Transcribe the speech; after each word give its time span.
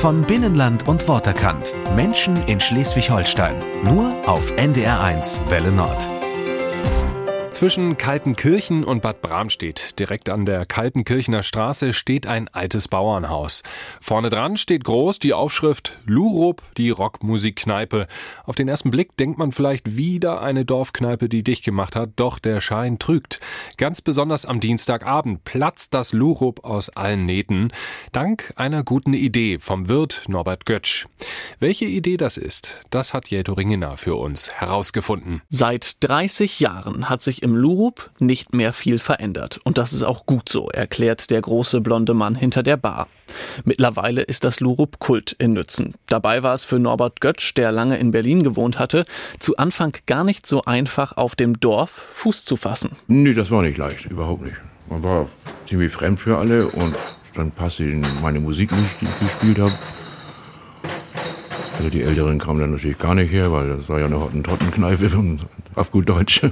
Von 0.00 0.22
Binnenland 0.22 0.86
und 0.86 1.08
Worterkant. 1.08 1.72
Menschen 1.96 2.36
in 2.46 2.60
Schleswig-Holstein. 2.60 3.56
Nur 3.82 4.12
auf 4.26 4.52
NDR1 4.52 5.48
Welle 5.48 5.72
Nord. 5.72 6.15
Zwischen 7.56 7.96
Kaltenkirchen 7.96 8.84
und 8.84 9.00
Bad 9.00 9.22
Bramstedt, 9.22 9.98
direkt 9.98 10.28
an 10.28 10.44
der 10.44 10.66
Kaltenkirchener 10.66 11.42
Straße, 11.42 11.94
steht 11.94 12.26
ein 12.26 12.48
altes 12.48 12.86
Bauernhaus. 12.86 13.62
Vorne 13.98 14.28
dran 14.28 14.58
steht 14.58 14.84
groß 14.84 15.20
die 15.20 15.32
Aufschrift 15.32 15.98
Lurup, 16.04 16.60
die 16.76 16.90
Rockmusikkneipe. 16.90 18.08
Auf 18.44 18.56
den 18.56 18.68
ersten 18.68 18.90
Blick 18.90 19.16
denkt 19.16 19.38
man 19.38 19.52
vielleicht 19.52 19.96
wieder 19.96 20.42
eine 20.42 20.66
Dorfkneipe, 20.66 21.30
die 21.30 21.42
dicht 21.42 21.64
gemacht 21.64 21.96
hat, 21.96 22.10
doch 22.16 22.38
der 22.38 22.60
Schein 22.60 22.98
trügt. 22.98 23.40
Ganz 23.78 24.02
besonders 24.02 24.44
am 24.44 24.60
Dienstagabend 24.60 25.42
platzt 25.44 25.94
das 25.94 26.12
Lurup 26.12 26.62
aus 26.62 26.90
allen 26.90 27.24
Nähten, 27.24 27.72
dank 28.12 28.52
einer 28.56 28.84
guten 28.84 29.14
Idee 29.14 29.60
vom 29.60 29.88
Wirt 29.88 30.24
Norbert 30.28 30.66
Götsch. 30.66 31.06
Welche 31.58 31.86
Idee 31.86 32.18
das 32.18 32.36
ist, 32.36 32.82
das 32.90 33.14
hat 33.14 33.28
Jeto 33.28 33.54
Ringener 33.54 33.96
für 33.96 34.16
uns 34.16 34.52
herausgefunden. 34.52 35.40
Seit 35.48 36.04
30 36.04 36.60
Jahren 36.60 37.08
hat 37.08 37.22
sich 37.22 37.45
im 37.46 37.54
Lurup 37.54 38.10
nicht 38.18 38.56
mehr 38.56 38.72
viel 38.72 38.98
verändert. 38.98 39.60
Und 39.62 39.78
das 39.78 39.92
ist 39.92 40.02
auch 40.02 40.26
gut 40.26 40.48
so, 40.48 40.68
erklärt 40.68 41.30
der 41.30 41.40
große 41.40 41.80
blonde 41.80 42.12
Mann 42.12 42.34
hinter 42.34 42.64
der 42.64 42.76
Bar. 42.76 43.06
Mittlerweile 43.64 44.22
ist 44.22 44.42
das 44.42 44.58
Lurup 44.58 44.98
Kult 44.98 45.30
in 45.38 45.52
Nützen. 45.52 45.94
Dabei 46.08 46.42
war 46.42 46.54
es 46.54 46.64
für 46.64 46.80
Norbert 46.80 47.20
Götsch, 47.20 47.54
der 47.54 47.70
lange 47.70 47.98
in 47.98 48.10
Berlin 48.10 48.42
gewohnt 48.42 48.80
hatte, 48.80 49.06
zu 49.38 49.58
Anfang 49.58 49.96
gar 50.06 50.24
nicht 50.24 50.44
so 50.44 50.64
einfach, 50.64 51.16
auf 51.16 51.36
dem 51.36 51.60
Dorf 51.60 52.08
Fuß 52.14 52.44
zu 52.44 52.56
fassen. 52.56 52.90
Nee, 53.06 53.32
das 53.32 53.52
war 53.52 53.62
nicht 53.62 53.78
leicht, 53.78 54.06
überhaupt 54.06 54.42
nicht. 54.42 54.56
Man 54.88 55.04
war 55.04 55.28
ziemlich 55.68 55.92
fremd 55.92 56.18
für 56.20 56.38
alle 56.38 56.66
und 56.66 56.96
dann 57.36 57.52
passte 57.52 57.84
meine 58.20 58.40
Musik 58.40 58.72
nicht, 58.72 59.00
die 59.00 59.04
ich 59.04 59.20
gespielt 59.20 59.60
habe. 59.60 59.74
Also 61.78 61.90
die 61.90 62.02
Älteren 62.02 62.40
kamen 62.40 62.58
dann 62.58 62.72
natürlich 62.72 62.98
gar 62.98 63.14
nicht 63.14 63.30
her, 63.30 63.52
weil 63.52 63.68
das 63.68 63.88
war 63.88 64.00
ja 64.00 64.06
eine 64.06 64.18
Hottentotten-Kneipe 64.18 65.10
auf 65.76 65.92
gut 65.92 66.08
Deutsch. 66.08 66.40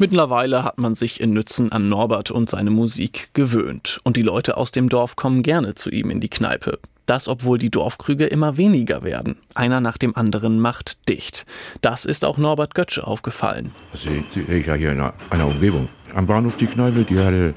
Mittlerweile 0.00 0.64
hat 0.64 0.78
man 0.78 0.94
sich 0.94 1.20
in 1.20 1.34
Nützen 1.34 1.72
an 1.72 1.90
Norbert 1.90 2.30
und 2.30 2.48
seine 2.48 2.70
Musik 2.70 3.28
gewöhnt. 3.34 4.00
Und 4.02 4.16
die 4.16 4.22
Leute 4.22 4.56
aus 4.56 4.72
dem 4.72 4.88
Dorf 4.88 5.14
kommen 5.14 5.42
gerne 5.42 5.74
zu 5.74 5.90
ihm 5.90 6.08
in 6.08 6.20
die 6.20 6.30
Kneipe. 6.30 6.78
Das, 7.04 7.28
obwohl 7.28 7.58
die 7.58 7.68
Dorfkrüge 7.68 8.24
immer 8.24 8.56
weniger 8.56 9.02
werden. 9.02 9.36
Einer 9.54 9.82
nach 9.82 9.98
dem 9.98 10.16
anderen 10.16 10.58
macht 10.58 11.06
dicht. 11.10 11.44
Das 11.82 12.06
ist 12.06 12.24
auch 12.24 12.38
Norbert 12.38 12.74
Götsch 12.74 12.98
aufgefallen. 12.98 13.72
Das 13.92 14.00
sehe 14.00 14.24
ich 14.48 14.66
ja 14.66 14.72
hier 14.72 14.92
in 14.92 15.02
einer 15.02 15.46
Umgebung. 15.46 15.90
Am 16.14 16.24
Bahnhof 16.24 16.56
die 16.56 16.66
Kneipe, 16.66 17.04
die 17.04 17.18
hatte 17.18 17.52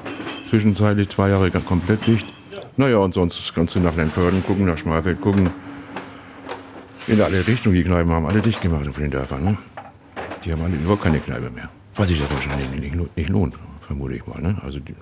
zwischenzeitlich 0.49 1.07
zwei 1.07 1.29
Jahre 1.29 1.49
komplett 1.49 2.05
dicht. 2.05 2.25
Naja, 2.75 2.97
und 2.97 3.13
sonst 3.13 3.55
kannst 3.55 3.75
du 3.75 3.79
nach 3.79 3.95
Lempörden 3.95 4.43
gucken, 4.43 4.65
nach 4.65 4.77
Schmalfeld 4.77 5.21
gucken. 5.21 5.49
In 7.07 7.21
alle 7.21 7.47
Richtungen, 7.47 7.75
die 7.75 7.83
Kneipen 7.83 8.11
haben 8.11 8.25
alle 8.25 8.41
dicht 8.41 8.59
gemacht 8.59 8.85
auf 8.85 8.97
den 8.97 9.11
Dörfern. 9.11 9.45
Ne? 9.45 9.57
Die 10.43 10.51
haben 10.51 10.61
alle 10.61 10.75
überhaupt 10.75 11.03
keine 11.03 11.21
Kneipe 11.21 11.49
mehr. 11.49 11.69
Weil 11.95 12.07
sich 12.07 12.19
das 12.19 12.31
wahrscheinlich 12.31 12.69
nicht, 12.69 13.15
nicht 13.15 13.29
lohnt, 13.29 13.55
vermute 13.85 14.15
ich 14.15 14.25
mal. 14.25 14.41
Ne? 14.41 14.57
Also 14.63 14.79
die, 14.79 14.95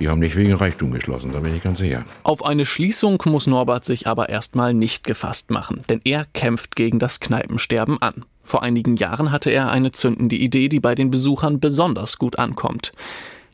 die 0.00 0.08
haben 0.08 0.20
nicht 0.20 0.36
wegen 0.36 0.54
Reichtum 0.54 0.90
geschlossen, 0.90 1.32
da 1.32 1.40
bin 1.40 1.54
ich 1.54 1.62
ganz 1.62 1.78
sicher. 1.78 2.04
Auf 2.22 2.44
eine 2.44 2.64
Schließung 2.64 3.22
muss 3.26 3.46
Norbert 3.46 3.84
sich 3.84 4.06
aber 4.06 4.28
erstmal 4.28 4.72
nicht 4.74 5.04
gefasst 5.04 5.50
machen, 5.50 5.82
denn 5.88 6.00
er 6.04 6.26
kämpft 6.32 6.76
gegen 6.76 6.98
das 6.98 7.20
Kneipensterben 7.20 8.00
an. 8.00 8.24
Vor 8.42 8.62
einigen 8.62 8.96
Jahren 8.96 9.30
hatte 9.30 9.50
er 9.50 9.70
eine 9.70 9.92
zündende 9.92 10.36
Idee, 10.36 10.68
die 10.68 10.80
bei 10.80 10.94
den 10.94 11.10
Besuchern 11.10 11.60
besonders 11.60 12.18
gut 12.18 12.38
ankommt. 12.38 12.92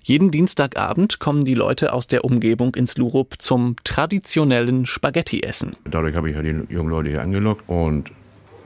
Jeden 0.04 0.30
Dienstagabend 0.30 1.18
kommen 1.18 1.44
die 1.44 1.54
Leute 1.54 1.92
aus 1.94 2.06
der 2.06 2.24
Umgebung 2.26 2.74
ins 2.74 2.98
Lurup 2.98 3.36
zum 3.38 3.74
traditionellen 3.84 4.84
Spaghetti-Essen. 4.84 5.76
Dadurch 5.90 6.14
habe 6.14 6.28
ich 6.28 6.36
ja 6.36 6.42
die 6.42 6.62
jungen 6.68 6.90
Leute 6.90 7.08
hier 7.08 7.22
angelockt 7.22 7.66
und 7.66 8.12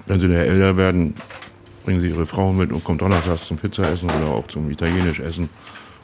wenn 0.06 0.18
sie 0.18 0.26
älter 0.26 0.76
werden, 0.76 1.14
bringen 1.88 2.02
sie 2.02 2.08
ihre 2.08 2.26
Frauen 2.26 2.58
mit 2.58 2.70
und 2.70 2.84
kommen 2.84 2.98
donnerstags 2.98 3.46
zum 3.46 3.56
Pizzaessen 3.56 4.10
oder 4.10 4.26
auch 4.26 4.46
zum 4.48 4.70
italienisch 4.70 5.20
Essen 5.20 5.48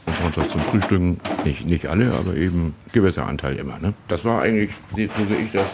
und 0.07 0.15
sonntags 0.15 0.49
zum 0.51 0.59
Frühstücken. 0.61 1.19
Nicht, 1.43 1.63
nicht 1.63 1.85
alle, 1.85 2.11
aber 2.11 2.33
eben 2.33 2.73
gewisser 2.91 3.27
Anteil 3.27 3.55
immer. 3.57 3.77
Ne? 3.77 3.93
Das 4.07 4.25
war 4.25 4.41
eigentlich, 4.41 4.71
so 4.89 4.95
sehe 4.95 5.37
ich 5.45 5.51
das, 5.51 5.67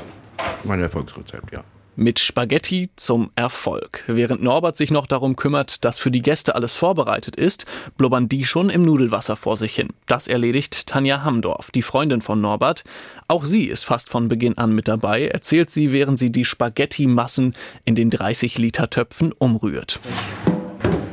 mein 0.65 0.81
Erfolgsrezept, 0.81 1.53
ja. 1.53 1.63
Mit 2.01 2.17
Spaghetti 2.17 2.89
zum 2.95 3.29
Erfolg. 3.35 4.03
Während 4.07 4.41
Norbert 4.41 4.75
sich 4.75 4.89
noch 4.89 5.05
darum 5.05 5.35
kümmert, 5.35 5.85
dass 5.85 5.99
für 5.99 6.09
die 6.09 6.23
Gäste 6.23 6.55
alles 6.55 6.73
vorbereitet 6.73 7.35
ist, 7.35 7.67
blubbern 7.95 8.27
die 8.27 8.43
schon 8.43 8.71
im 8.71 8.81
Nudelwasser 8.81 9.35
vor 9.35 9.55
sich 9.55 9.75
hin. 9.75 9.89
Das 10.07 10.27
erledigt 10.27 10.87
Tanja 10.87 11.23
Hamdorf, 11.23 11.69
die 11.69 11.83
Freundin 11.83 12.21
von 12.21 12.41
Norbert. 12.41 12.85
Auch 13.27 13.45
sie 13.45 13.65
ist 13.65 13.83
fast 13.83 14.09
von 14.09 14.29
Beginn 14.29 14.57
an 14.57 14.73
mit 14.73 14.87
dabei, 14.87 15.27
erzählt 15.27 15.69
sie, 15.69 15.91
während 15.91 16.17
sie 16.17 16.31
die 16.31 16.43
Spaghetti-Massen 16.43 17.53
in 17.85 17.93
den 17.93 18.09
30 18.09 18.57
Liter 18.57 18.89
Töpfen 18.89 19.31
umrührt. 19.31 19.99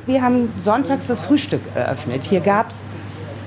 Wir 0.06 0.22
haben 0.22 0.50
sonntags 0.58 1.06
das 1.06 1.26
Frühstück 1.26 1.60
eröffnet. 1.74 2.24
Hier 2.24 2.40
gab 2.40 2.70
es 2.70 2.78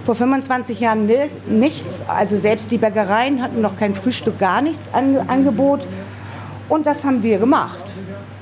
vor 0.05 0.13
25 0.13 0.79
Jahren 0.79 1.09
nichts. 1.49 2.03
Also 2.07 2.37
selbst 2.37 2.69
die 2.69 2.77
Bäckereien 2.77 3.41
hatten 3.41 3.61
noch 3.61 3.77
kein 3.77 3.95
Frühstück, 3.95 4.37
gar 4.37 4.61
nichts 4.61 4.93
an 4.93 5.17
Angebot. 5.27 5.87
Und 6.71 6.87
das 6.87 7.03
haben 7.03 7.21
wir 7.21 7.37
gemacht, 7.37 7.83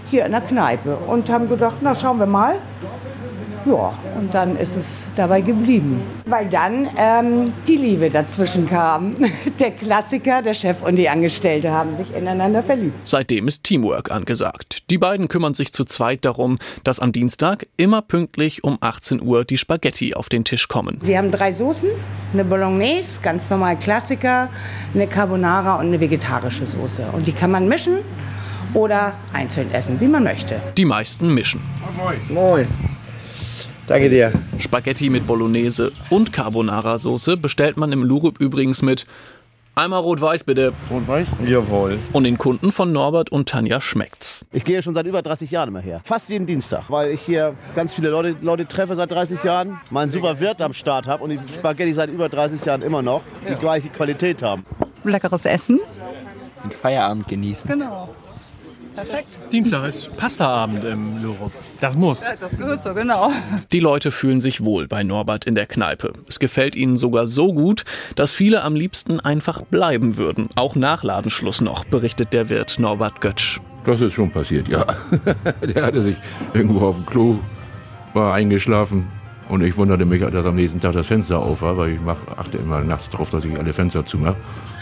hier 0.06 0.24
in 0.24 0.34
der 0.34 0.42
Kneipe. 0.42 0.96
Und 1.08 1.32
haben 1.32 1.50
gedacht, 1.50 1.78
na 1.82 1.96
schauen 1.96 2.20
wir 2.20 2.28
mal. 2.28 2.58
Ja, 3.66 3.94
und 4.20 4.34
dann 4.34 4.58
ist 4.58 4.76
es 4.76 5.06
dabei 5.16 5.42
geblieben. 5.42 6.02
Weil 6.26 6.48
dann 6.48 6.88
ähm, 6.98 7.52
die 7.68 7.76
Liebe 7.76 8.10
dazwischen 8.10 8.68
kam. 8.68 9.16
Der 9.60 9.72
Klassiker, 9.72 10.42
der 10.42 10.54
Chef 10.54 10.82
und 10.82 10.96
die 10.96 11.10
Angestellte 11.10 11.72
haben 11.72 11.94
sich 11.96 12.16
ineinander 12.16 12.64
verliebt. 12.64 12.94
Seitdem 13.04 13.48
ist 13.48 13.64
Teamwork 13.64 14.10
angesagt. 14.10 14.90
Die 14.90 14.98
beiden 14.98 15.28
kümmern 15.28 15.54
sich 15.54 15.74
zu 15.74 15.84
zweit 15.84 16.24
darum, 16.24 16.58
dass 16.84 17.00
am 17.00 17.12
Dienstag 17.12 17.68
immer 17.76 18.02
pünktlich 18.02 18.64
um 18.64 18.78
18 18.80 19.22
Uhr 19.22 19.44
die 19.44 19.58
Spaghetti 19.58 20.14
auf 20.14 20.30
den 20.30 20.46
Tisch 20.46 20.68
kommen. 20.68 21.00
Wir 21.02 21.18
haben 21.18 21.32
drei 21.32 21.52
Soßen, 21.52 21.90
eine 22.34 22.46
Bolognese, 22.46 23.22
ganz 23.22 23.50
normal 23.50 23.78
Klassiker, 23.78 24.50
eine 24.94 25.08
Carbonara 25.08 25.76
und 25.76 25.88
eine 25.88 26.00
vegetarische 26.00 26.66
Soße. 26.66 27.08
Und 27.12 27.28
die 27.28 27.34
kann 27.34 27.52
man 27.52 27.68
mischen 27.68 27.98
oder 28.74 29.14
einzeln 29.34 29.72
essen, 29.74 30.00
wie 30.00 30.08
man 30.08 30.24
möchte. 30.24 30.62
Die 30.78 30.86
meisten 30.86 31.34
mischen. 31.34 31.62
Moin. 31.98 32.20
Moin. 32.30 32.68
Danke 33.90 34.12
dir. 34.12 34.32
Spaghetti 34.60 35.10
mit 35.10 35.26
Bolognese 35.26 35.92
und 36.12 36.32
Carbonara-Soße 36.32 37.38
bestellt 37.38 37.76
man 37.76 37.92
im 37.92 38.04
Lurup 38.04 38.40
übrigens 38.40 38.84
mit 38.84 39.08
Einmal 39.74 40.02
rot-weiß 40.02 40.44
bitte. 40.44 40.74
Rot-weiß? 40.92 41.30
Jawohl. 41.48 41.98
Und 42.14 42.26
den 42.26 42.38
Kunden 42.38 42.72
von 42.72 42.92
Norbert 42.92 43.32
und 43.32 43.50
Tanja 43.50 43.82
schmeckt's. 43.82 44.46
Ich 44.52 44.64
gehe 44.64 44.84
schon 44.84 44.94
seit 44.94 45.08
über 45.08 45.24
30 45.24 45.50
Jahren 45.50 45.70
immer 45.70 45.80
her. 45.80 46.02
Fast 46.04 46.30
jeden 46.30 46.46
Dienstag, 46.46 46.84
weil 46.90 47.10
ich 47.10 47.22
hier 47.22 47.56
ganz 47.76 47.96
viele 47.96 48.10
Leute, 48.10 48.36
Leute 48.42 48.68
treffe 48.68 48.94
seit 48.96 49.10
30 49.10 49.44
Jahren, 49.44 49.80
meinen 49.90 50.12
super 50.12 50.40
Wirt 50.40 50.62
am 50.62 50.74
Start 50.74 51.08
habe 51.08 51.24
und 51.24 51.32
die 51.32 51.40
Spaghetti 51.52 51.94
seit 51.94 52.12
über 52.12 52.30
30 52.30 52.64
Jahren 52.66 52.84
immer 52.84 53.02
noch 53.02 53.24
die 53.50 53.56
gleiche 53.56 53.90
Qualität 53.90 54.44
haben. 54.44 54.66
Leckeres 55.04 55.46
Essen. 55.46 55.80
Und 56.64 56.74
Feierabend 56.76 57.28
genießen. 57.28 57.72
Genau. 57.72 58.09
Perfekt. 59.06 59.40
Dienstag 59.50 59.88
ist 59.88 60.16
Pastaabend 60.18 60.84
im 60.84 61.24
Lurup. 61.24 61.54
Das 61.80 61.96
muss. 61.96 62.22
Ja, 62.22 62.36
das 62.38 62.58
gehört 62.58 62.84
so, 62.84 62.94
genau. 62.94 63.32
Die 63.72 63.80
Leute 63.80 64.12
fühlen 64.12 64.42
sich 64.42 64.62
wohl 64.62 64.90
bei 64.90 65.04
Norbert 65.04 65.46
in 65.46 65.56
der 65.56 65.68
Kneipe. 65.68 66.12
Es 66.28 66.38
gefällt 66.40 66.76
ihnen 66.76 66.98
sogar 66.98 67.26
so 67.26 67.54
gut, 67.54 67.86
dass 68.16 68.34
viele 68.34 68.62
am 68.62 68.76
liebsten 68.76 69.22
einfach 69.22 69.62
bleiben 69.62 70.18
würden. 70.18 70.50
Auch 70.56 70.76
nach 70.76 71.04
Ladenschluss 71.04 71.62
noch, 71.62 71.86
berichtet 71.86 72.34
der 72.34 72.50
Wirt 72.50 72.78
Norbert 72.78 73.22
Götsch. 73.22 73.62
Das 73.86 74.02
ist 74.02 74.12
schon 74.12 74.32
passiert, 74.32 74.68
ja. 74.68 74.86
der 75.62 75.86
hatte 75.86 76.04
sich 76.04 76.18
irgendwo 76.54 76.86
auf 76.86 76.98
dem 76.98 77.06
Klo, 77.06 77.40
war 78.14 78.34
eingeschlafen. 78.34 79.08
Und 79.50 79.64
ich 79.64 79.76
wunderte 79.78 80.06
mich, 80.06 80.22
dass 80.22 80.46
am 80.46 80.56
nächsten 80.56 80.80
Tag 80.80 80.94
das 80.94 81.08
Fenster 81.08 81.40
auf 81.40 81.64
war, 81.64 81.76
weil 81.76 81.94
ich 81.94 82.00
mach, 82.00 82.18
achte 82.38 82.58
immer 82.58 82.82
nachts 82.82 83.10
darauf, 83.10 83.32
dass 83.32 83.44
ich 83.44 83.58
alle 83.58 83.74
Fenster 83.74 84.06
zumache. 84.06 84.36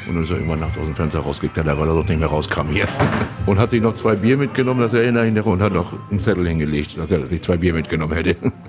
Und 0.08 0.16
dann 0.16 0.24
ist 0.24 0.30
er 0.30 0.36
irgendwann 0.38 0.60
nachts 0.60 0.78
aus 0.78 0.86
dem 0.86 0.96
Fenster 0.96 1.20
rausgeklettert, 1.20 1.80
weil 1.80 1.88
er 1.88 1.94
sonst 1.94 2.10
nicht 2.10 2.20
mehr 2.20 2.28
rauskam 2.28 2.68
hier. 2.70 2.86
Und 3.46 3.60
hat 3.60 3.70
sich 3.70 3.82
noch 3.82 3.96
zwei 3.96 4.16
Bier 4.16 4.38
mitgenommen, 4.38 4.82
das 4.82 4.94
erinnere 4.94 5.28
ich 5.28 5.34
noch, 5.34 5.46
und 5.46 5.62
hat 5.62 5.72
noch 5.72 5.94
einen 6.12 6.20
Zettel 6.20 6.46
hingelegt, 6.48 6.98
dass 6.98 7.12
er 7.12 7.26
sich 7.26 7.42
zwei 7.42 7.56
Bier 7.56 7.74
mitgenommen 7.74 8.14
hätte. 8.14 8.36